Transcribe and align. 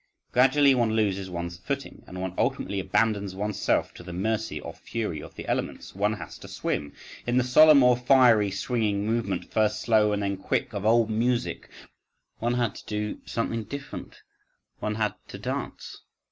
Gradually 0.31 0.73
one 0.73 0.93
loses 0.93 1.29
one's 1.29 1.57
footing 1.59 2.03
and 2.07 2.19
one 2.19 2.33
ultimately 2.35 2.79
abandons 2.79 3.35
oneself 3.35 3.93
to 3.93 4.01
the 4.01 4.11
mercy 4.11 4.59
or 4.59 4.73
fury 4.73 5.21
of 5.21 5.35
the 5.35 5.47
elements: 5.47 5.93
one 5.93 6.13
has 6.13 6.39
to 6.39 6.47
swim. 6.47 6.93
In 7.27 7.37
the 7.37 7.43
solemn, 7.43 7.83
or 7.83 7.95
fiery, 7.95 8.49
swinging 8.49 9.05
movement, 9.05 9.53
first 9.53 9.79
slow 9.79 10.11
and 10.11 10.23
then 10.23 10.37
quick, 10.37 10.73
of 10.73 10.87
old 10.87 11.11
music—one 11.11 12.55
had 12.55 12.73
to 12.73 12.85
do 12.87 13.19
something 13.27 13.61
quite 13.61 13.69
different; 13.69 14.21
one 14.79 14.95
had 14.95 15.13
to 15.27 15.37
dance. 15.37 16.01